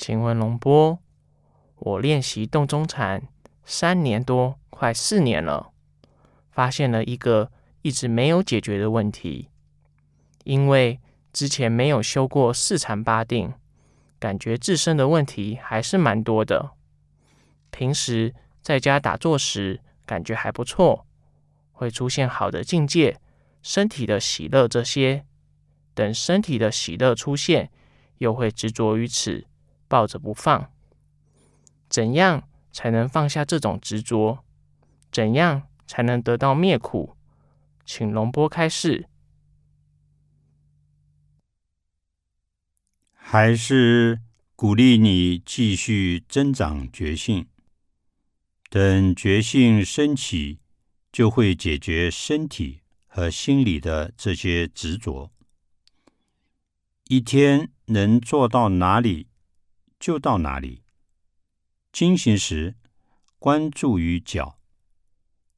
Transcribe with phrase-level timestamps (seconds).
[0.00, 0.98] 请问龙波，
[1.76, 3.28] 我练习洞中禅
[3.66, 5.72] 三年多，快四年了，
[6.50, 7.52] 发现了一个
[7.82, 9.50] 一直没有解决的问题。
[10.44, 10.98] 因为
[11.34, 13.52] 之前没有修过四禅八定，
[14.18, 16.70] 感觉自身的问题还是蛮多的。
[17.70, 21.04] 平时在家打坐时，感觉还不错，
[21.72, 23.20] 会出现好的境界、
[23.62, 25.26] 身体的喜乐这些。
[25.92, 27.70] 等身体的喜乐出现，
[28.16, 29.46] 又会执着于此，
[29.90, 30.72] 抱着不放。
[31.88, 34.44] 怎样才能放下这种执着？
[35.10, 37.16] 怎样才能得到灭苦？
[37.84, 39.08] 请龙波开示。
[43.12, 44.20] 还是
[44.54, 47.48] 鼓励你继续增长觉性。
[48.68, 50.60] 等觉性升起，
[51.10, 55.32] 就会解决身体和心理的这些执着。
[57.08, 59.26] 一天能做到哪里，
[60.00, 60.82] 就到哪里。
[61.92, 62.74] 进行时
[63.38, 64.58] 关注于脚，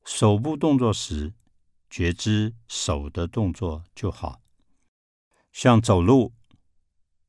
[0.05, 1.33] 手部动作时
[1.89, 4.43] 觉知手的动作就好。
[5.53, 6.35] 像走路，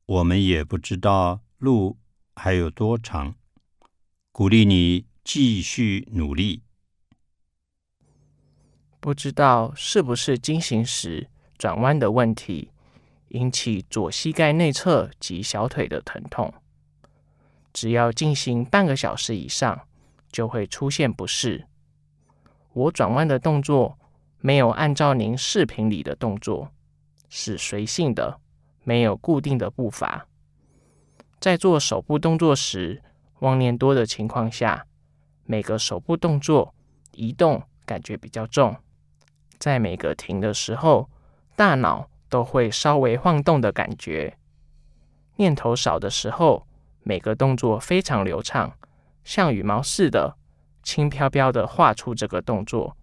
[0.04, 1.98] 我们也不知道路
[2.34, 3.34] 还有多长，
[4.30, 5.06] 鼓励你。
[5.26, 6.64] 继续努力。
[9.00, 12.70] 不知道是不是经行时转弯的问题，
[13.28, 16.52] 引起左膝盖内侧及小腿的疼痛。
[17.74, 19.78] 只要进行半个小时以上，
[20.32, 21.66] 就会出现不适。
[22.72, 23.98] 我转弯的动作
[24.40, 26.70] 没有按照您视频里的动作，
[27.28, 28.40] 是随性的，
[28.84, 30.26] 没有固定的步伐。
[31.38, 33.02] 在做手部动作时，
[33.40, 34.86] 妄念多的情况下。
[35.46, 36.74] 每个手部动作
[37.12, 38.74] 移动感觉比较重，
[39.58, 41.10] 在每个停的时候，
[41.54, 44.38] 大脑都会稍微晃动的感觉。
[45.36, 46.66] 念头少的时候，
[47.04, 48.76] 每个动作非常流畅，
[49.22, 50.36] 像羽毛似的，
[50.82, 52.96] 轻飘飘的画出这个动作，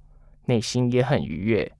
[0.45, 1.71] 内心也很愉悦。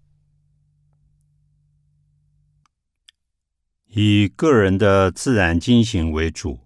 [3.88, 6.62] 以个人的自然惊醒为主。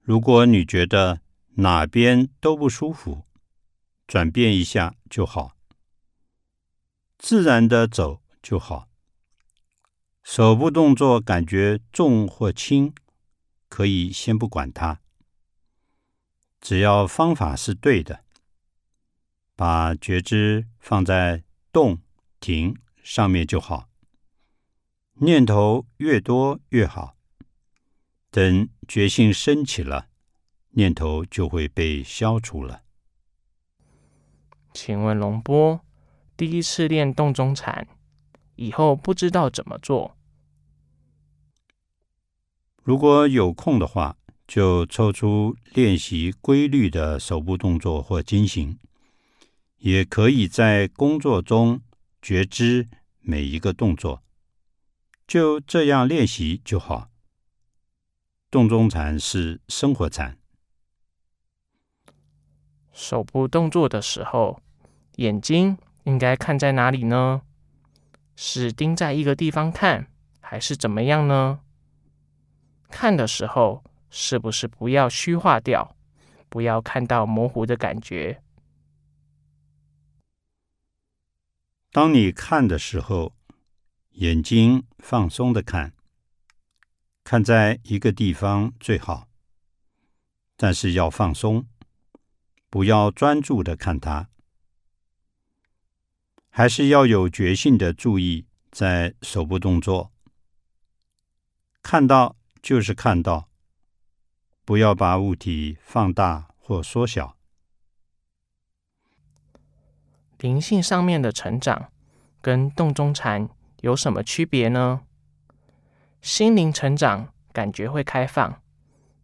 [0.00, 1.20] 如果你觉得，
[1.56, 3.24] 哪边都不舒服，
[4.06, 5.56] 转变一下就好，
[7.18, 8.88] 自然的走就好。
[10.22, 12.92] 手部动作感觉重或轻，
[13.68, 15.00] 可以先不管它，
[16.60, 18.24] 只要方法是对的，
[19.54, 21.98] 把觉知放在动、
[22.40, 23.88] 停上面就好。
[25.14, 27.16] 念头越多越好，
[28.30, 30.08] 等觉性升起了。
[30.70, 32.82] 念头就会被消除了。
[34.74, 35.80] 请问龙波，
[36.36, 37.88] 第一次练洞中禅，
[38.56, 40.15] 以后不知道怎么做。
[42.86, 44.16] 如果有空的话，
[44.46, 48.78] 就抽出练习规律的手部动作或经行，
[49.78, 51.80] 也可以在工作中
[52.22, 52.88] 觉知
[53.18, 54.22] 每一个动作，
[55.26, 57.08] 就这样练习就好。
[58.52, 60.38] 洞中禅是生活禅。
[62.92, 64.62] 手部动作的时候，
[65.16, 67.42] 眼睛应该看在哪里呢？
[68.36, 70.06] 是盯在一个地方看，
[70.38, 71.58] 还是怎么样呢？
[72.90, 75.96] 看的时候，是不是不要虚化掉，
[76.48, 78.42] 不要看到模糊的感觉？
[81.90, 83.34] 当你看的时候，
[84.12, 85.92] 眼睛放松的看，
[87.24, 89.28] 看在一个地方最好，
[90.56, 91.66] 但是要放松。
[92.68, 94.28] 不要专注的看它，
[96.50, 100.12] 还是要有决心的注意在手部动作。
[101.80, 102.35] 看到
[102.66, 103.48] 就是看到，
[104.64, 107.36] 不要把物体放大或缩小。
[110.38, 111.92] 灵性上面的成长
[112.40, 113.48] 跟洞中禅
[113.82, 115.02] 有什么区别呢？
[116.20, 118.60] 心灵成长感觉会开放，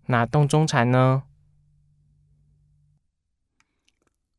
[0.06, 1.24] 那洞中禅呢？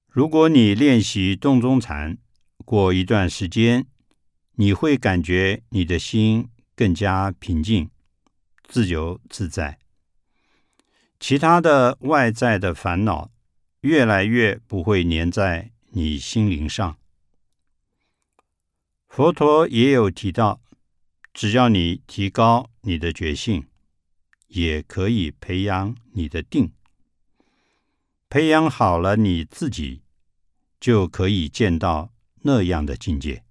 [0.07, 2.17] 如果你练习洞中禅，
[2.63, 3.85] 过一段时间，
[4.53, 7.89] 你会感觉你的心更加平静、
[8.63, 9.79] 自由自在，
[11.19, 13.31] 其他的外在的烦恼
[13.81, 16.97] 越来越不会粘在你心灵上。
[19.07, 20.61] 佛陀也有提到，
[21.33, 23.67] 只要你提高你的觉性，
[24.47, 26.71] 也可以培养你的定，
[28.29, 30.01] 培养好了你自己。
[30.83, 32.11] 就可以见到
[32.41, 33.45] 那样的境界。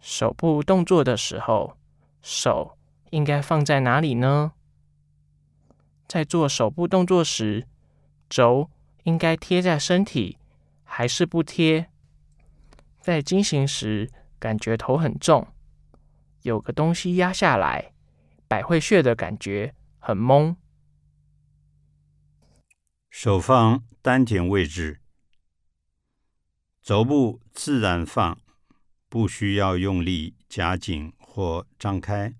[0.00, 1.78] 手部动作的时候，
[2.22, 2.76] 手
[3.12, 4.52] 应该放在哪里呢？
[6.08, 7.68] 在做手部动作时，
[8.28, 8.70] 轴
[9.02, 10.38] 应该贴在身体，
[10.82, 11.90] 还是不贴？
[13.00, 15.46] 在进行时，感觉头很重，
[16.40, 17.92] 有个东西压下来，
[18.48, 20.56] 百会穴的感觉很懵。
[23.10, 25.00] 手放丹田位置，
[26.82, 28.38] 肘部自然放，
[29.10, 32.34] 不需要用力夹紧或张开。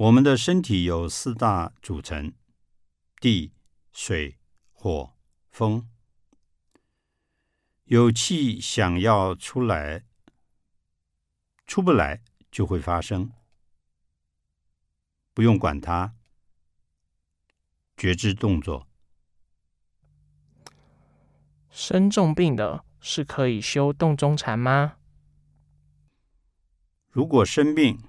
[0.00, 2.32] 我们的身体有四大组成：
[3.20, 3.52] 地、
[3.92, 4.38] 水、
[4.72, 5.12] 火、
[5.50, 5.90] 风。
[7.84, 10.06] 有气想要出来，
[11.66, 13.30] 出不来就会发生，
[15.34, 16.14] 不用管它。
[17.94, 18.88] 觉知动作。
[21.68, 24.96] 生重病的是可以修动中禅吗？
[27.10, 28.02] 如果生病，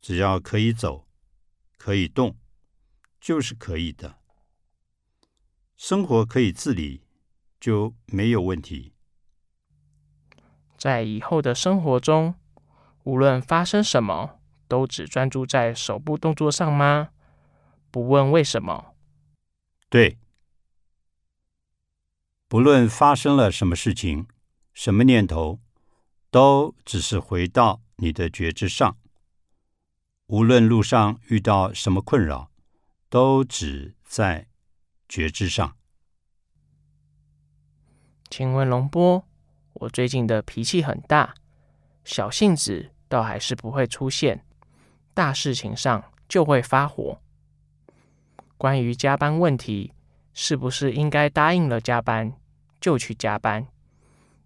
[0.00, 1.05] 只要可以走、
[1.76, 2.36] 可以动，
[3.20, 4.18] 就是可以的。
[5.76, 7.02] 生活可以自理，
[7.60, 8.92] 就没有问题。
[10.78, 12.34] 在以后的生活中，
[13.04, 17.10] 无论发生什么，都只专注在手部动作上吗？
[17.90, 18.94] 不问为什么。
[19.88, 20.18] 对，
[22.48, 24.26] 不论发生了什么事情、
[24.74, 25.60] 什么念头，
[26.30, 28.98] 都只是回到你的觉知上。
[30.28, 32.50] 无论路上遇到什么困扰，
[33.08, 34.48] 都只在
[35.08, 35.76] 觉知上。
[38.28, 39.24] 请问龙波，
[39.74, 41.34] 我最近的脾气很大，
[42.04, 44.44] 小性子倒还是不会出现，
[45.14, 47.20] 大事情上就会发火。
[48.58, 49.92] 关于加班问题，
[50.34, 52.32] 是不是应该答应了加班
[52.80, 53.68] 就去加班，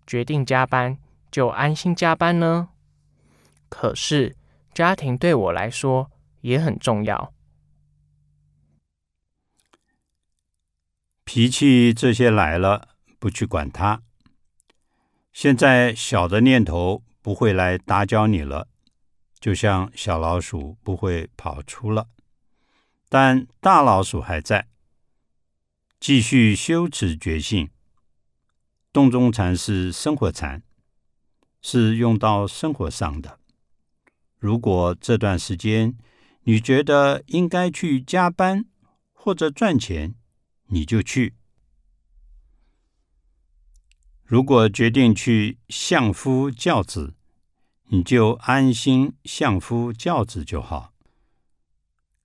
[0.07, 0.99] 决定加班
[1.31, 2.69] 就安心加班呢？
[3.71, 4.37] 可是
[4.81, 6.11] 家庭对我来说
[6.41, 7.35] 也很重要，
[11.23, 12.89] 脾气这些来了，
[13.19, 14.01] 不去管它。
[15.35, 18.69] 现在小的念头不会来打搅你了，
[19.39, 22.09] 就像小老鼠不会跑出了。
[23.11, 24.69] 但大老鼠还在，
[25.99, 27.69] 继续修持觉性。
[28.95, 30.63] 洞中禅是生活禅，
[31.61, 33.40] 是用到生活上的。
[34.41, 35.97] 如果这段时间
[36.45, 38.65] 你觉得应该去加班
[39.13, 40.15] 或者赚钱，
[40.69, 41.35] 你就去；
[44.25, 47.15] 如果决定去相夫教子，
[47.89, 50.95] 你就安心相夫教子就好。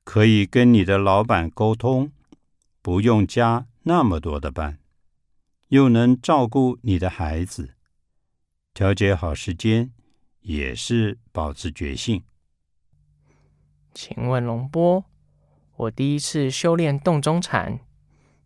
[0.06, 2.13] 可以跟你的老板沟通，
[2.81, 4.79] 不用加那么多的班，
[5.68, 7.75] 又能照顾你的孩子，
[8.73, 9.91] 调节好时间，
[10.41, 12.23] 也是保持觉性。
[13.93, 15.03] 请问龙波，
[15.75, 17.81] 我第一次修炼洞中禅，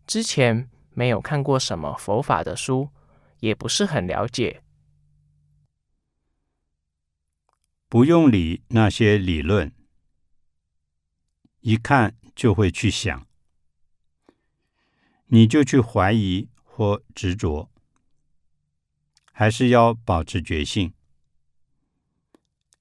[0.08, 2.90] 之前没有看过什么佛法的书，
[3.38, 4.64] 也不是很了解，
[7.88, 9.72] 不用理那些理论。
[11.60, 13.28] 一看就会去想，
[15.26, 17.70] 你就去怀疑或执着，
[19.30, 20.92] 还是要保持觉性，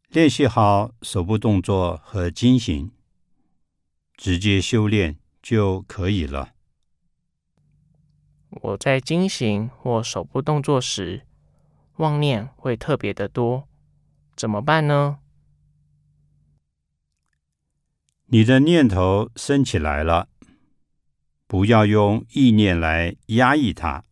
[0.09, 2.89] 练习好手部动作和筋行，
[4.17, 6.56] 直接修炼就可以了。
[8.49, 11.28] 我在筋行或手部动作时，
[11.97, 13.68] 妄念会特别的多，
[14.35, 15.19] 怎么办呢？
[18.25, 20.28] 你的念头升起来了，
[21.45, 24.04] 不要用意念来压抑它。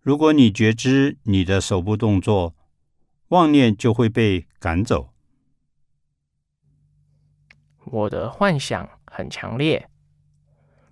[0.00, 2.54] 如果你觉知你的手部动作，
[3.32, 5.12] 妄念就会被赶走。
[7.84, 9.88] 我的幻想很强烈，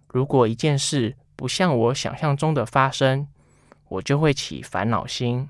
[0.09, 3.29] 如果一件事不像我想象中的发生，
[3.89, 5.49] 我就会起烦恼心。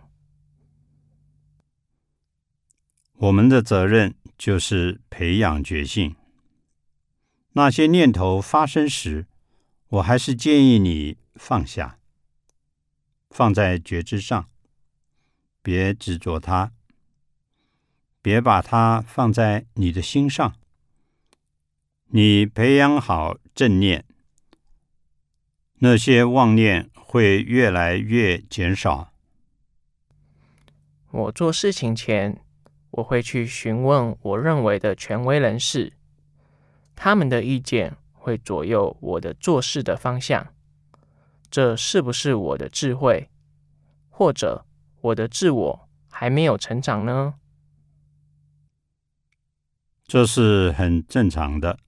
[3.14, 4.14] 我们的责任。
[4.40, 6.16] 就是培养觉性。
[7.52, 9.26] 那些念头发生时，
[9.88, 11.98] 我还是建议你放下，
[13.28, 14.48] 放在觉知上，
[15.60, 16.72] 别执着它，
[18.22, 20.54] 别把它放在你的心上。
[22.06, 24.04] 你培养好正念，
[25.78, 29.12] 那些妄念会越来越减少。
[31.10, 32.40] 我做事情前。
[32.92, 35.92] 我会去询问我认为的权威人士，
[36.96, 40.48] 他们的意见会左右我的做事的方向。
[41.48, 43.30] 这是不是我的智慧，
[44.08, 44.66] 或者
[45.02, 47.34] 我的自我还没有成长呢？
[50.12, 51.78] 这是很正常的。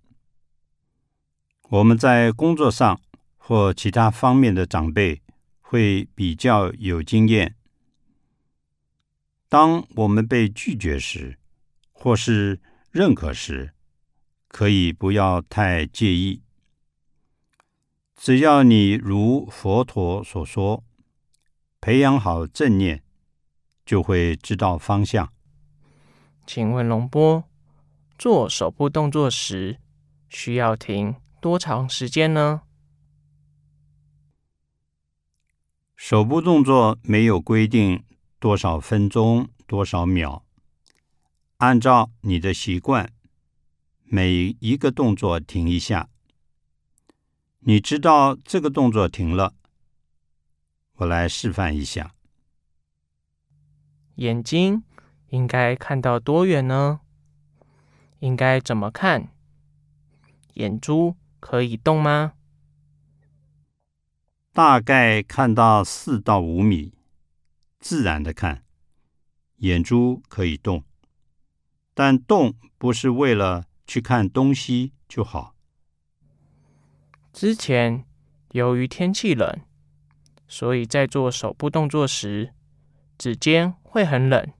[1.70, 3.00] 我们在工作上
[3.36, 5.20] 或其他方面的长辈
[5.60, 7.56] 会比较有经验。
[9.48, 11.36] 当我们被拒绝时，
[11.90, 12.60] 或是
[12.92, 13.72] 认可时，
[14.46, 16.42] 可以不要太介意。
[18.14, 20.84] 只要你如佛陀所说，
[21.80, 23.02] 培养好正念，
[23.84, 25.32] 就会知道方向。
[26.46, 27.42] 请问龙波，
[28.22, 29.80] 做手部动作时
[30.28, 32.62] 需要停多长时间呢？
[35.96, 38.04] 手部动作没有规定
[38.38, 40.44] 多少分钟、多少秒，
[41.56, 43.12] 按照你的习惯，
[44.04, 46.08] 每一个动作停一下。
[47.58, 49.54] 你知道这个动作停了，
[50.98, 52.14] 我来示范一下。
[54.14, 54.84] 眼睛
[55.30, 57.00] 应该看到多远呢？
[58.22, 59.30] 应该怎么看？
[60.54, 62.34] 眼珠可以动吗？
[64.52, 66.94] 大概看到四到五米，
[67.80, 68.62] 自然的看，
[69.56, 70.84] 眼珠可以动，
[71.94, 75.56] 但动不是为了去看东西就好。
[77.32, 78.04] 之前
[78.52, 79.62] 由于天气冷，
[80.46, 82.54] 所以在做手部动作时，
[83.18, 84.52] 指尖会很冷，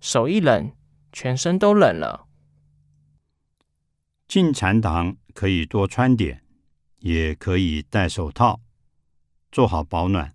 [0.00, 0.72] 手一冷，
[1.12, 2.26] 全身都冷了。
[4.32, 6.42] 进禅堂可以多穿点，
[7.00, 8.62] 也可以戴手套，
[9.50, 10.32] 做好保暖。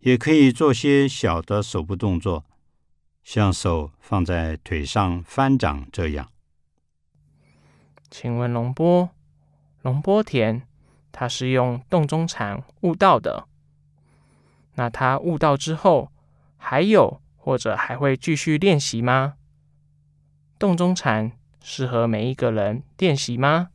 [0.00, 2.44] 也可以做些小的手部动作，
[3.22, 6.32] 像手放在腿上翻掌这样。
[8.10, 9.10] 请问龙波？
[9.82, 10.62] 龙波田，
[11.12, 13.46] 他是用洞中禅悟道的。
[14.74, 16.10] 那他悟道之后，
[16.56, 19.34] 还有或者还会继续练习吗？
[20.58, 21.30] 洞中禅
[21.62, 23.70] 适合每一个人练习吗？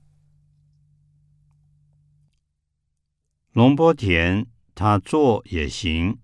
[3.54, 6.20] 龙波田，他做也行，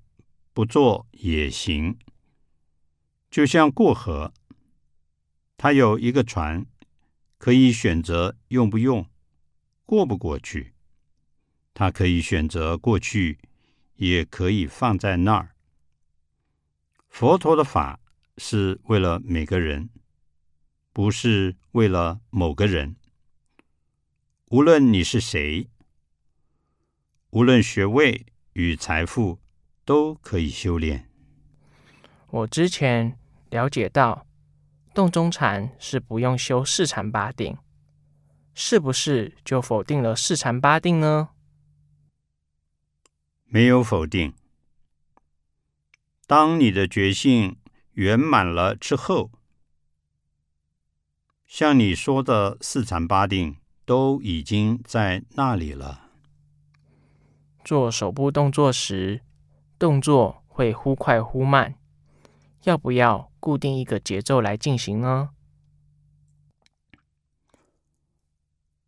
[0.54, 1.98] 不做也行，
[3.32, 4.34] 就像过河，
[5.58, 6.66] 他有一个船，
[7.38, 9.08] 可以选择用不用。
[9.86, 10.74] 过不过去，
[11.74, 13.40] 他可以选择过去，
[13.96, 15.56] 也可以放在那儿。
[17.10, 18.00] 佛陀的法
[18.38, 19.90] 是为了每个人，
[20.94, 22.96] 不是为了某个人。
[24.52, 25.68] 无论你是谁，
[27.32, 29.40] 无论学位与财富，
[29.84, 31.10] 都可以修炼。
[32.30, 33.18] 我之前
[33.50, 34.28] 了解到，
[34.94, 37.58] 洞中禅是不用修四禅八定。
[38.54, 41.30] 是不是就否定了四禅八定呢？
[43.46, 44.32] 没有否定。
[46.28, 47.58] 当你的觉性
[47.94, 49.32] 圆满了之后，
[51.54, 56.10] 像你说的四禅八定都已经在那里了。
[57.64, 59.22] 做手部动作时，
[59.78, 61.76] 动作会忽快忽慢，
[62.64, 65.30] 要不要固定一个节奏来进行呢？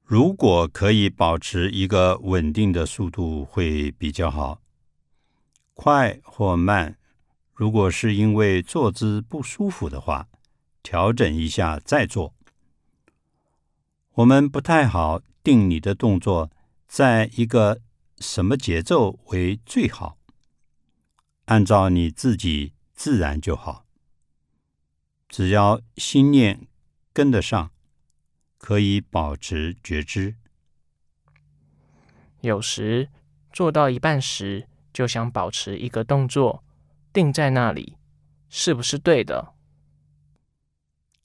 [0.04, 4.60] 如果可以保持一个稳定的速度，会比较好。
[5.76, 6.98] 快或慢，
[7.54, 10.28] 如果是因为坐姿不舒服的话，
[10.82, 12.34] 调整一下再做。
[14.16, 16.52] 我们不太好定你的动作
[16.88, 17.82] 在一个
[18.20, 20.18] 什么节奏为最好，
[21.46, 23.86] 按照你自己自然就好。
[25.30, 26.68] 只要心念
[27.14, 27.72] 跟得上。
[28.58, 30.38] 可以保持觉知。
[32.42, 33.10] 有时
[33.54, 36.64] 做到一半时，就想保持一个动作
[37.14, 37.96] 定在那里，
[38.50, 39.54] 是不是对的？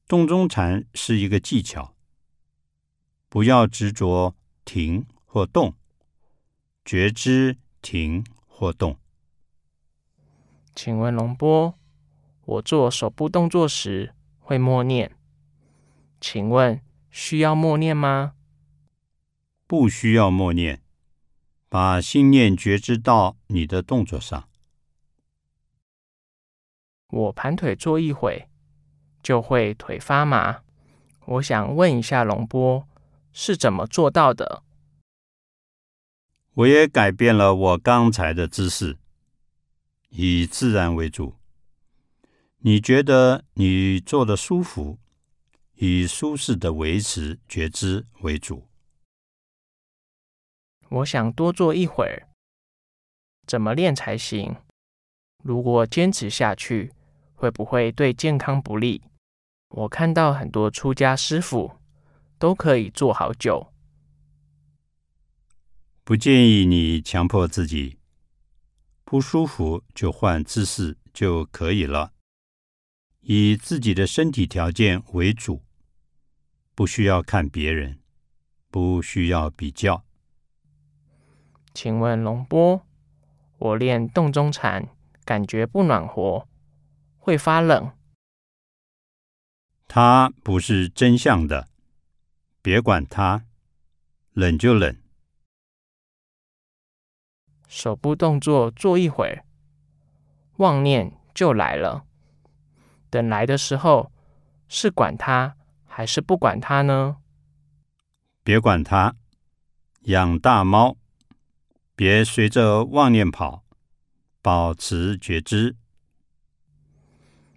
[0.07, 1.95] 洞中禅是一个技巧，
[3.31, 4.35] 不要执着
[4.67, 5.75] 停或动，
[6.85, 8.99] 觉知停或动。
[10.75, 11.75] 请问龙波，
[12.45, 15.17] 我做手部动作时会默念，
[16.21, 16.83] 请问？
[17.13, 18.35] 需要默念吗？
[19.67, 20.81] 不需要默念，
[21.69, 24.49] 把心念觉知到你的动作上。
[27.09, 28.49] 我盘腿坐一会，
[29.23, 30.63] 就会腿发麻。
[31.27, 32.87] 我想问一下龙波，
[33.33, 34.63] 是怎么做到的？
[36.55, 38.99] 我也改变了我刚才的姿势，
[40.09, 41.37] 以自然为主。
[42.59, 44.99] 你觉得你坐的舒服？
[45.77, 48.69] 以舒适的维持觉知为主。
[50.91, 52.29] 我想多坐一会儿，
[53.47, 54.57] 怎么练才行？
[55.43, 56.93] 如果坚持下去，
[57.35, 59.03] 会不会对健康不利？
[59.69, 61.80] 我看到很多出家师傅
[62.41, 63.71] 都可以做好久，
[66.05, 67.99] 不建议你强迫自己，
[69.05, 72.15] 不舒服就换姿势就可以了，
[73.21, 75.63] 以自己的身体条件为主，
[76.75, 78.01] 不需要看别人，
[78.71, 80.03] 不需要比较。
[81.75, 82.87] 请问龙波，
[83.59, 84.89] 我练洞中禅，
[85.27, 86.49] 感觉不暖和，
[87.19, 87.93] 会发冷。
[89.87, 91.70] 它不是真相的，
[92.63, 93.47] 别管它，
[94.35, 94.95] 冷就冷。
[97.67, 99.45] 手部动作做一会儿，
[100.57, 102.05] 妄念就来了。
[103.09, 104.13] 等来的时候，
[104.69, 107.17] 是管它还是不管它呢？
[108.43, 109.17] 别管它，
[110.03, 110.97] 养大猫，
[111.97, 113.65] 别随着妄念跑，
[114.43, 115.77] 保持觉知。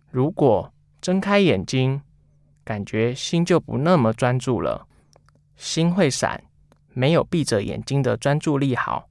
[0.09, 2.01] 如果睁开眼睛，
[2.63, 4.87] 感觉心就不那么专注了，
[5.63, 6.43] 心会散，
[6.89, 9.09] 没有闭着眼睛的专注力好。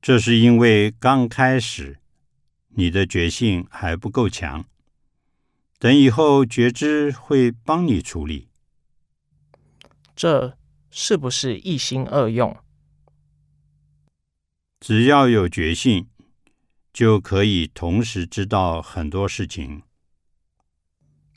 [0.00, 1.98] 这是因为刚开始
[2.70, 4.64] 你的觉性还不够强，
[5.78, 8.48] 等以后觉知会帮你处理。
[10.16, 10.56] 这
[10.90, 12.56] 是不是一心二用？
[14.80, 16.08] 只要有觉性，
[16.90, 19.82] 就可以同时知道很多事情。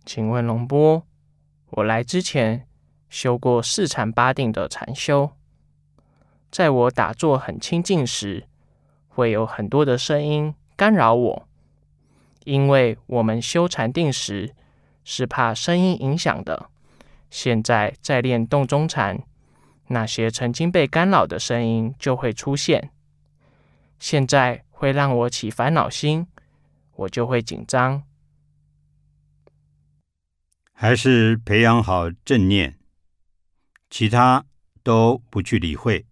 [0.06, 1.06] 请问龙波，
[1.72, 2.68] 我来之前
[3.16, 5.32] 修过四禅八定的禅修，
[6.52, 8.46] 在我打坐很清净时。
[9.08, 11.48] 会有很多的声音干扰我，
[12.44, 14.54] 因为我们修禅定时
[15.06, 16.70] 是怕声音影响的。
[17.30, 19.24] 现在在练洞中禅，
[19.88, 22.90] 那些曾经被干扰的声音就会出现，
[23.98, 26.28] 现在会让我起烦恼心，
[26.98, 28.04] 我就会紧张。
[30.74, 32.78] 还是培养好正念，
[33.90, 34.46] 其他
[34.84, 36.06] 都不去理会，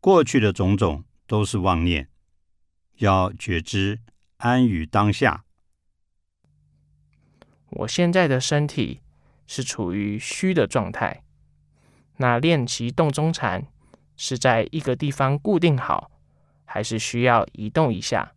[0.00, 1.04] 过去的种种。
[1.28, 2.08] 都是妄念，
[3.00, 4.00] 要觉知
[4.38, 5.44] 安于当下。
[7.68, 9.02] 我现在的身体
[9.46, 11.22] 是处于虚的状态，
[12.16, 13.66] 那练习动中禅
[14.16, 16.10] 是在一个地方固定好，
[16.64, 18.32] 还是需要移动一下？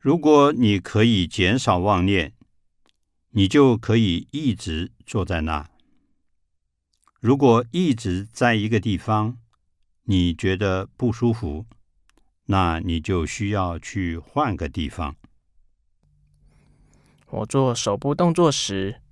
[0.00, 2.32] 如果你可以减少妄念，
[3.28, 5.69] 你就可以一直坐在那。
[7.20, 9.36] 如果一直在一个地方，
[10.04, 11.66] 你觉得不舒服，
[12.46, 15.14] 那你就需要去换个地方。
[17.26, 19.02] 我做手部动作时，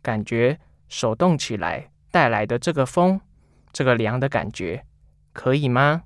[0.00, 3.20] 感觉手动起来带来的这个风、
[3.70, 4.86] 这个凉的感觉，
[5.34, 6.04] 可以吗？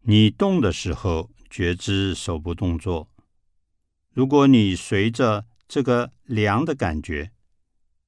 [0.00, 3.10] 你动的时候觉知手部动作，
[4.14, 7.30] 如果你随着这个凉的感觉，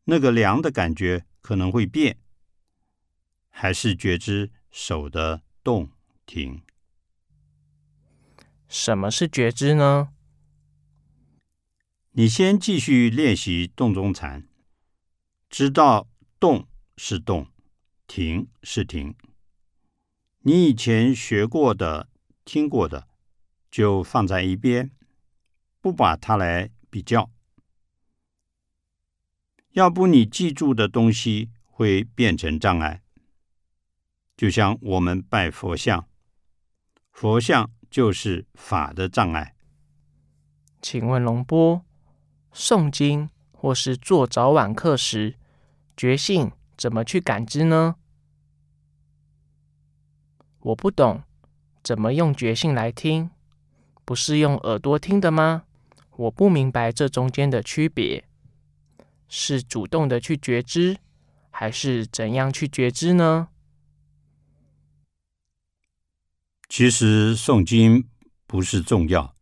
[0.06, 2.18] 那个凉的感觉可能会变。
[3.50, 5.88] 还是觉知手的动
[6.26, 6.62] 停。
[8.68, 10.08] 什么是觉知呢？
[12.12, 14.48] 你先继续练习动中禅，
[15.48, 16.08] 知道
[16.40, 16.66] 动
[16.96, 17.48] 是动，
[18.06, 19.14] 停是停。
[20.40, 22.08] 你以前学过的、
[22.44, 23.08] 听过的，
[23.70, 24.90] 就放在一边，
[25.80, 27.30] 不把它来比较。
[29.76, 33.02] 要不你记住的东西会变成障碍。
[34.34, 36.08] 就像我们拜佛像，
[37.12, 39.54] 佛像就是法的障碍。
[40.80, 41.84] 请问龙波，
[42.54, 45.34] 诵经或是做早晚课时，
[45.94, 47.96] 觉性怎么去感知呢？
[50.60, 51.22] 我不懂，
[51.82, 53.28] 怎么用觉性来听？
[54.06, 55.64] 不是用耳朵听的吗？
[56.16, 58.26] 我不明白这中间的区别，
[59.28, 60.98] 是主动的去觉知，
[61.50, 63.48] 还是怎样去觉知呢？
[66.68, 68.08] 其实诵经
[68.46, 69.34] 不是重要，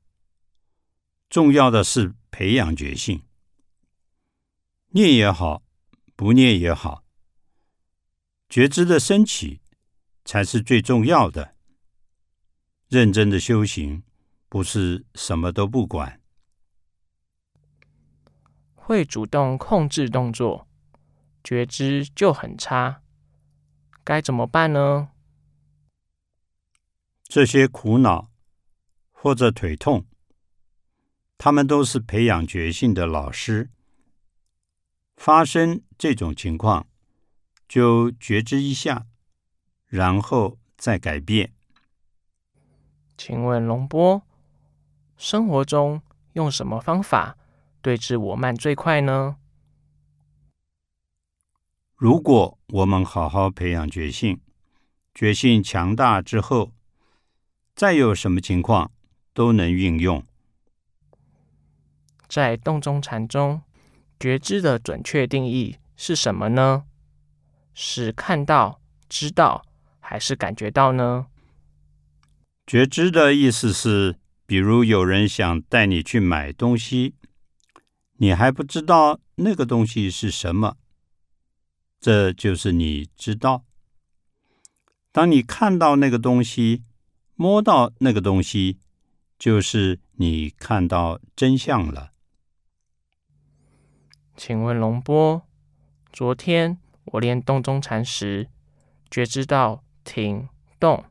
[1.31, 3.23] 重要的是培养觉性。
[4.91, 5.63] 念也好，
[6.15, 7.05] 不念也好，
[8.49, 9.61] 觉知的升起
[10.25, 11.55] 才是最重要的。
[12.89, 14.05] 认真的修行
[14.49, 16.21] 不是什么都不管，
[18.87, 20.69] 会主动控制动作，
[21.43, 23.01] 觉知就很差，
[24.05, 25.09] 该怎么办呢？
[27.23, 28.31] 这些苦恼
[29.11, 30.05] 或者腿痛，
[31.39, 33.71] 他们都是培养觉性的老师。
[35.17, 36.87] 发生这种情况，
[37.67, 39.07] 就觉知一下，
[39.87, 41.55] 然后再改变。
[43.17, 44.21] 请问龙波，
[45.17, 46.03] 生活中
[46.35, 47.39] 用什么方法
[47.85, 49.37] 对治我慢最快呢？
[51.97, 54.41] 如果我们好好培养觉性，
[55.15, 56.73] 觉性强大之后，
[57.75, 58.91] 再有什么情况
[59.35, 60.25] 都能运用。
[62.27, 63.61] 在洞中禅中，
[64.19, 66.85] 觉知的准确定义是什么呢？
[67.75, 69.63] 是看到、知道，
[70.01, 71.27] 还是感觉到呢？
[72.67, 77.15] 觉知的意思是，比如有人想带你去买东西，
[78.17, 80.77] 你还不知道那个东西是什么，
[82.01, 83.65] 这就是你知道。
[85.11, 86.83] 当你看到那个东西，
[87.35, 88.79] 摸到那个东西，
[89.39, 92.13] 就是你看到真相了。
[94.37, 95.43] 请问龙波，
[96.13, 98.49] 昨天我练洞中禅时，
[99.11, 100.49] 觉知到停
[100.81, 101.05] 动，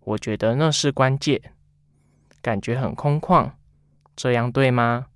[0.00, 1.54] 我觉得那是关键，
[2.42, 3.52] 感觉很空旷，
[4.14, 5.06] 这样对吗？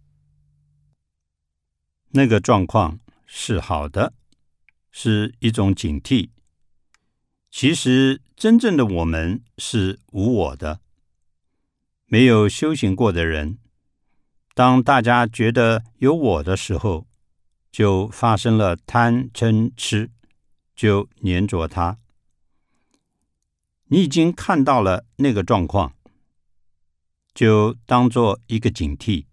[2.10, 4.14] 那个状况是好的，
[4.90, 6.30] 是一种警惕。
[7.50, 10.80] 其实，真正的我们是无我的。
[12.06, 13.58] 没有修行过的人，
[14.54, 17.06] 当大家觉得有我的时候，
[17.70, 20.10] 就发生了贪嗔痴，
[20.74, 21.98] 就粘着他。
[23.90, 25.94] 你已经看到了那个状况，
[27.34, 29.26] 就当做一个警惕，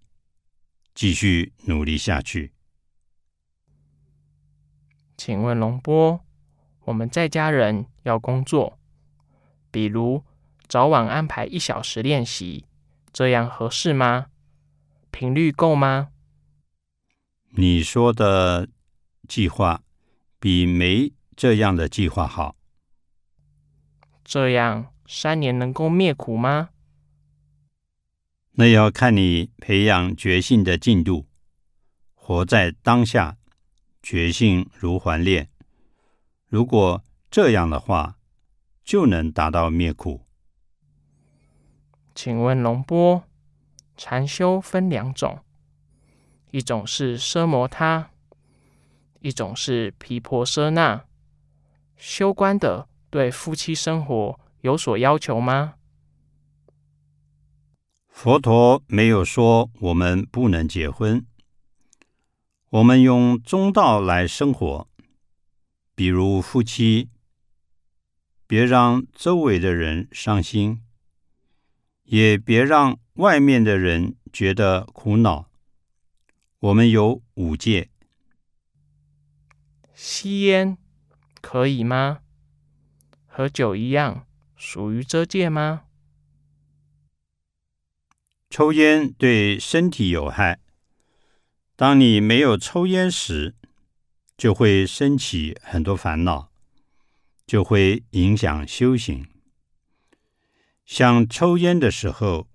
[0.93, 2.54] 继续努力下去。
[5.17, 6.19] 请问龙波，
[6.85, 8.77] 我们在家人要工作，
[9.71, 10.23] 比如
[10.67, 12.65] 早晚安排一小时练习，
[13.13, 14.27] 这样合适吗？
[15.11, 16.09] 频率够吗？
[17.51, 18.67] 你说的
[19.27, 19.81] 计划
[20.39, 22.55] 比没这样的计划好。
[24.23, 26.69] 这样三年能够灭苦吗？
[28.57, 31.27] 那要看你培养觉性的进度。
[32.13, 33.37] 活在当下，
[34.05, 35.49] 觉性如环链。
[36.45, 38.17] 如果这样的话，
[38.83, 40.21] 就能达到灭苦。
[42.13, 43.23] 请问龙波，
[43.97, 45.39] 禅修分两种，
[46.51, 48.11] 一种是奢摩他，
[49.21, 51.03] 一种是毗婆舍那。
[51.97, 52.87] 修观的。
[53.11, 55.75] 对夫妻生活有所要求吗？
[58.09, 61.25] 佛陀没有说我们不能结婚。
[62.75, 64.89] 我们用中道来生活，
[65.95, 67.09] 比如夫妻，
[68.47, 70.83] 别让周围的人伤心，
[72.03, 75.49] 也别让外面的人觉得苦恼。
[76.59, 77.89] 我们有五戒，
[79.93, 80.77] 吸烟
[81.39, 82.19] 可以吗？
[83.25, 85.83] 和酒一样，属于遮戒吗？
[88.49, 90.59] 抽烟对身体有害。
[91.77, 93.53] 当你没有抽烟时，
[94.37, 96.49] 就会升起很多烦恼，
[97.45, 99.27] 就会影响修行。
[100.85, 102.47] 想抽烟的时候，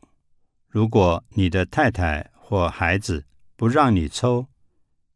[0.69, 4.47] 如果你的太太或孩子不让你抽，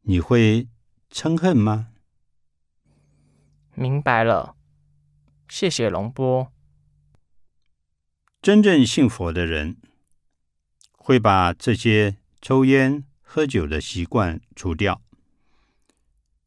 [0.02, 0.68] 你会
[1.10, 1.88] 嗔恨吗？
[3.74, 4.54] 明白了。
[5.48, 6.52] 谢谢龙波。
[8.42, 9.78] 真正信佛的人
[10.92, 15.02] 会把这些抽烟、喝酒的习惯除掉，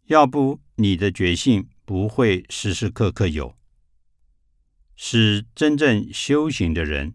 [0.05, 3.57] 要不你的觉性不会时时刻刻有。
[4.95, 7.13] 是真正修行的人，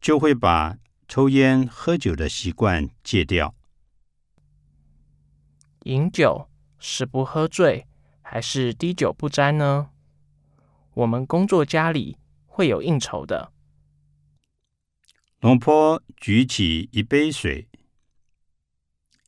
[0.00, 3.54] 就会把抽烟、喝酒的习惯戒掉。
[5.84, 6.48] 饮酒
[6.80, 7.86] 是不喝醉，
[8.22, 9.90] 还是滴酒不沾呢？
[10.94, 13.52] 我们工作家里会有应酬的。
[15.38, 17.68] 龙坡举起一杯水，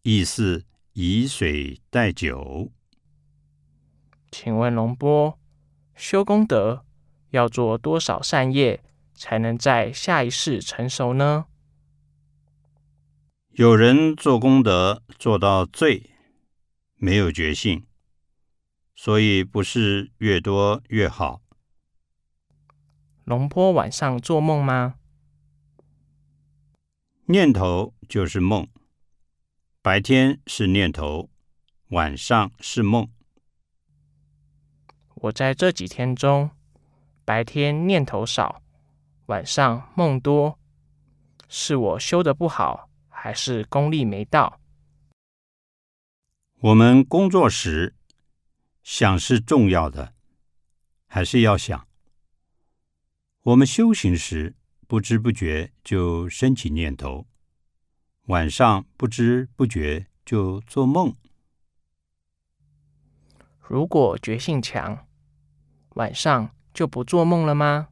[0.08, 2.70] 意思以水代酒。
[4.30, 5.36] 请问龙波，
[5.96, 6.84] 修功德
[7.30, 11.46] 要做多少善业，才能在下一世成熟呢？
[13.50, 16.10] 有人做功德做到最
[16.94, 17.84] 没有决心，
[18.94, 21.42] 所以不是越多越好。
[23.24, 24.94] 龙波晚上做梦吗？
[27.24, 28.68] 念头就是梦，
[29.86, 31.30] 白天是念头，
[31.90, 33.08] 晚上是梦。
[35.14, 36.50] 我在这几天中，
[37.24, 38.64] 白天念头少，
[39.26, 40.58] 晚上梦多，
[41.48, 44.60] 是我修的不好，还是功力没到？
[46.58, 47.94] 我们工作时
[48.82, 50.14] 想是重要的，
[51.06, 51.86] 还是要想？
[53.42, 54.56] 我们修行时，
[54.88, 57.28] 不知不觉就升起念头；
[58.26, 61.14] 晚上不知不觉就做梦。
[63.60, 65.06] 如果觉性强，
[65.90, 67.88] 晚上就不做梦了吗？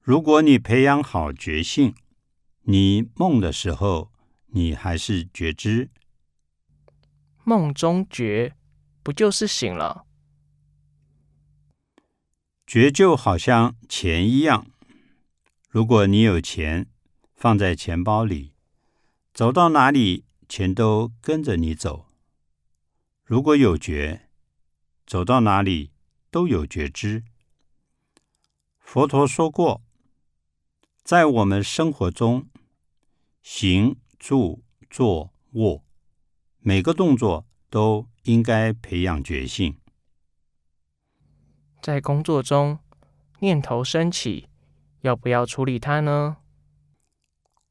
[0.00, 1.94] 如果你培养好觉性，
[2.62, 4.12] 你梦的时候，
[4.46, 5.90] 你还是觉知。
[7.44, 8.54] 梦中觉，
[9.02, 10.06] 不就是醒了？
[12.66, 14.66] 觉就好像钱一样，
[15.68, 16.86] 如果你有钱
[17.38, 18.52] 放在钱包里，
[19.32, 22.06] 走到哪里钱都跟着你走。
[23.22, 24.28] 如果有觉，
[25.06, 25.92] 走到哪里
[26.32, 27.22] 都有觉知。
[28.80, 29.82] 佛陀说过，
[31.04, 32.48] 在我们生活中，
[33.40, 35.84] 行住坐卧。
[36.58, 39.78] 每个动作都应该培养觉性。
[41.80, 42.80] 在工作中，
[43.38, 44.48] 念头升起，
[45.02, 46.38] 要不要处理它呢？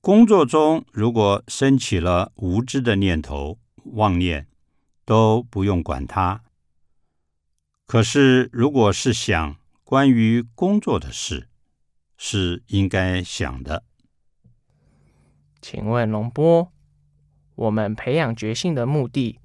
[0.08, 4.48] 工作中如果升起了无知的念头、妄念，
[5.04, 6.46] 都不用管它。
[7.86, 11.50] 可是，如果是想关于工作的事，
[12.18, 13.84] 是应该想的。
[15.62, 16.72] 请问龙波？
[17.56, 19.42] 我们培养觉性的目的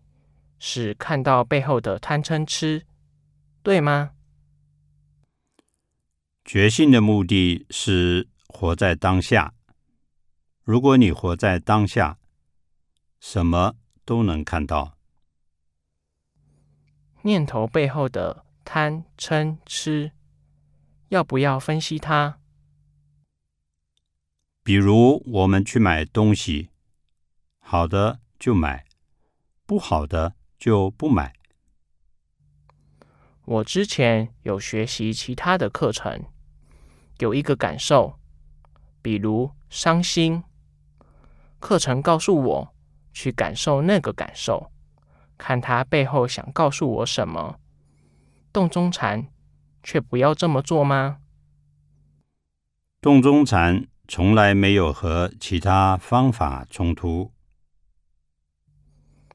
[0.61, 2.87] 是看到背后的贪嗔痴，
[3.65, 4.11] 对吗？
[6.45, 9.55] 觉性的目的是活在当下。
[10.65, 12.19] 如果你活在当下，
[13.19, 14.97] 什么都能看到。
[17.23, 20.13] 念头背后的贪嗔痴，
[21.09, 22.37] 要不要分析它？
[24.63, 26.71] 比如我们去买东西。
[27.59, 28.87] 好的就买，
[29.67, 31.35] 不好的就不买。
[33.45, 36.25] 我之前有学习其他的课程，
[37.19, 38.21] 有一个感受，
[39.01, 40.45] 比如伤心。
[41.63, 42.75] 课程告诉我
[43.13, 44.73] 去感受那个感受，
[45.39, 47.61] 看他背后想告诉我什么。
[48.53, 49.29] 洞中禅
[49.81, 51.21] 却不要这么做吗？
[53.01, 57.31] 洞中禅从来没有和其他方法冲突。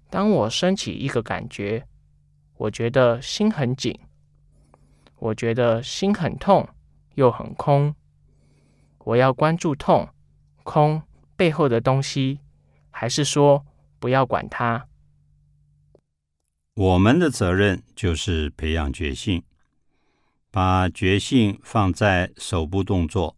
[0.09, 1.87] 当我升起一个感觉，
[2.57, 3.97] 我觉得心很紧，
[5.15, 6.67] 我觉得心很痛
[7.15, 7.95] 又很空。
[9.05, 10.09] 我要关注痛、
[10.63, 11.01] 空
[11.37, 12.41] 背后的东西，
[12.91, 13.65] 还是说
[13.99, 14.87] 不要管它？
[16.73, 19.43] 我们的责任就是培养觉性，
[20.51, 23.37] 把觉性放在手部动作。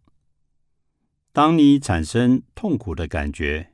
[1.32, 3.72] 当你产生痛苦的感觉，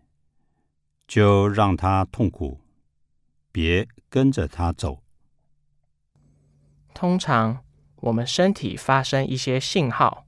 [1.09, 2.61] 就让它痛苦。
[3.51, 5.03] 别跟着他走。
[6.93, 7.65] 通常
[7.97, 10.27] 我们身体发生一些信号，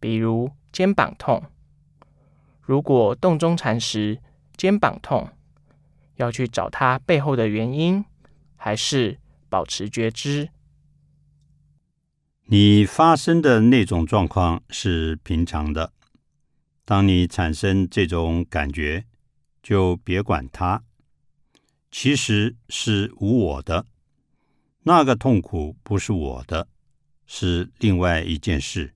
[0.00, 1.44] 比如肩膀痛。
[2.68, 4.20] 如果动中禅时
[4.54, 5.30] 肩膀痛，
[6.16, 8.04] 要去找它背后的原因，
[8.56, 10.50] 还是保持觉知？
[12.44, 15.94] 你发生的那种状况是平常的。
[16.84, 19.06] 当你产生这种感觉，
[19.62, 20.82] 就别管它。
[21.90, 23.86] 其实是无我的，
[24.82, 26.68] 那个痛苦不是我的，
[27.26, 28.92] 是另外一件事。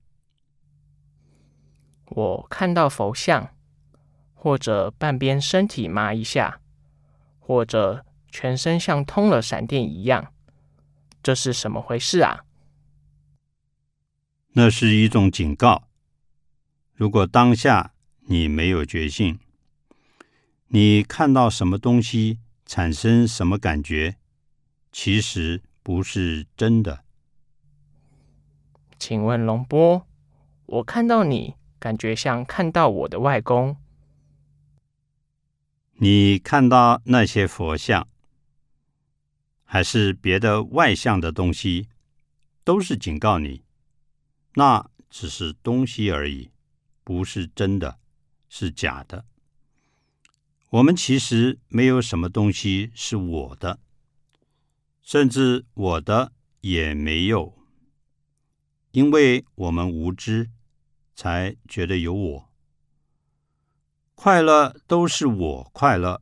[2.09, 3.49] 我看到佛像，
[4.43, 6.59] 或者半边身体麻一下，
[7.39, 10.33] 或者全身像通了闪电一样，
[11.23, 12.43] 这是什么回事啊？
[14.51, 15.83] 那是一种警告。
[16.93, 17.93] 如果当下
[18.25, 19.39] 你没有觉性，
[20.67, 22.39] 你看到什么东西？
[22.65, 24.17] 产生什么感觉？
[24.91, 27.05] 其实不是真的。
[28.99, 30.05] 请问龙波，
[30.65, 33.77] 我看到你，感觉像看到我的外公。
[36.03, 38.09] 你看到那些佛像，
[39.63, 41.87] 还是别的外向的东西，
[42.65, 43.63] 都是警告你，
[44.55, 46.51] 那只是东西而已，
[47.05, 47.99] 不是真的，
[48.49, 49.23] 是假的。
[50.71, 53.79] 我们其实没有什么东西是我的，
[55.01, 57.57] 甚至我的也没有，
[58.91, 60.49] 因为我们无知，
[61.15, 62.52] 才觉得有我。
[64.15, 66.21] 快乐都是我快乐，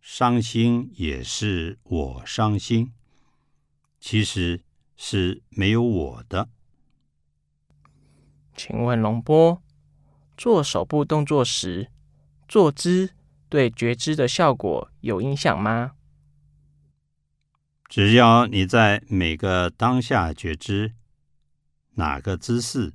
[0.00, 2.92] 伤心也是我伤心，
[4.00, 4.62] 其实
[4.96, 6.48] 是没有我的。
[8.56, 9.62] 请问龙波，
[10.36, 11.90] 做手部动作时，
[12.48, 13.10] 坐姿。
[13.48, 15.92] 对觉知的效果有影响吗？
[17.86, 20.94] 只要你在每个当下觉知，
[21.96, 22.94] 哪个姿势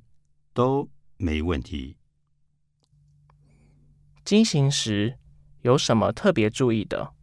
[0.52, 1.96] 都没问题。
[4.28, 5.16] 进行时
[5.62, 7.14] 有什么特别注意的？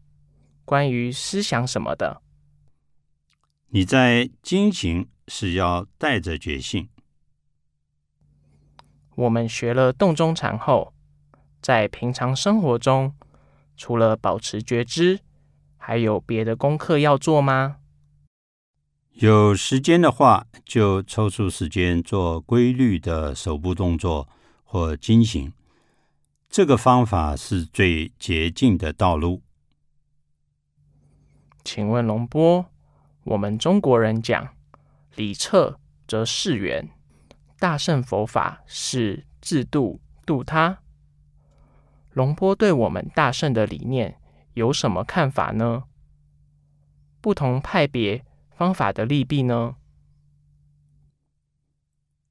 [0.65, 2.23] 关于思想什么的？
[3.67, 6.89] 你在精行是要带着觉性。
[9.13, 10.95] 我们学了洞中禅后，
[11.61, 13.13] 在平常生活中，
[13.77, 15.19] 除了保持觉知，
[15.77, 17.77] 还有别的功课要做吗？
[19.11, 24.27] 有时间的话，就抽出时间做规律的手部动作
[24.63, 25.53] 或精行。
[26.55, 29.43] 这个方法是最捷径的道路。
[31.65, 32.65] 请问龙波，
[33.25, 34.55] 我们中国人讲
[35.15, 36.87] 理彻则世缘，
[37.59, 40.81] 大乘佛法是自度度他。
[42.13, 44.17] 龙波对我们大圣的理念
[44.53, 45.83] 有什么看法呢？
[47.19, 48.23] 不同派别
[48.55, 49.75] 方法的利弊呢？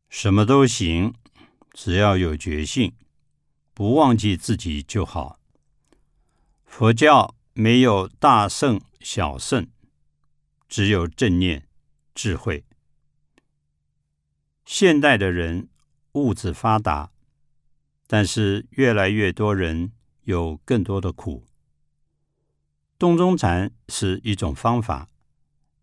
[0.09, 1.13] 什么都行，
[1.75, 2.95] 只要有决心。
[3.75, 5.41] 不忘记自己就好。
[6.65, 9.69] 佛教没有大圣小圣，
[10.69, 11.67] 只有正念
[12.15, 12.65] 智慧。
[14.65, 15.69] 现代的人
[16.13, 17.11] 物质发达，
[18.07, 19.91] 但是越来越多人
[20.23, 21.45] 有更多的苦。
[22.97, 25.09] 洞中禅是一种方法，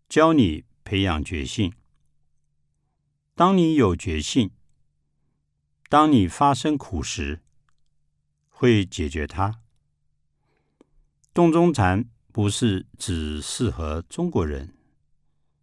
[0.08, 1.74] 教你培养觉性。
[3.34, 4.50] 当你有觉性，
[5.90, 7.41] 当你发生苦时。
[8.62, 9.58] 会解决它。
[11.34, 14.76] 洞中禅不是只适合中国人，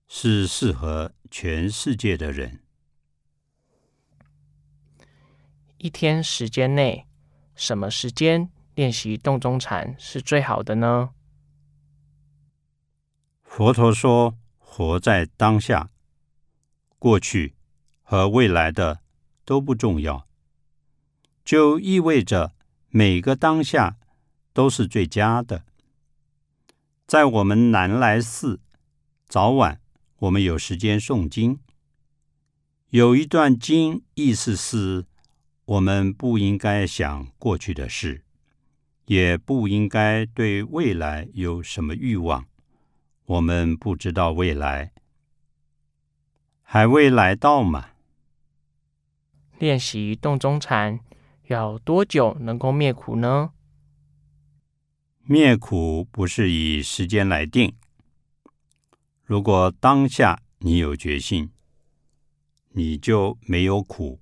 [0.09, 2.59] 是适合全世界的人。
[5.77, 7.07] 一天时间内，
[7.55, 11.11] 什么时间练习洞中禅是最好的呢？
[13.43, 15.89] 佛陀说：“活在当下，
[16.97, 17.55] 过去
[18.01, 18.99] 和未来的
[19.45, 20.27] 都不重要。”
[21.45, 22.58] 就意味着。
[22.89, 23.97] 每个当下
[24.51, 25.63] 都是最佳的。
[27.05, 28.59] 在我们南来寺，
[29.27, 29.79] 早晚
[30.17, 31.59] 我们有时间诵经。
[32.89, 35.05] 有一段经，意思是：
[35.65, 38.23] 我们不应该想过去的事，
[39.05, 42.45] 也不应该对未来有什么欲望。
[43.25, 44.91] 我们不知道未来
[46.63, 47.89] 还未来到嘛？
[49.59, 50.99] 练习洞中禅。
[51.49, 53.51] 要多久能够灭苦呢？
[55.23, 57.73] 灭苦不是以时间来定。
[59.23, 61.49] 如果当下你有决心，
[62.73, 64.19] 你就没有苦。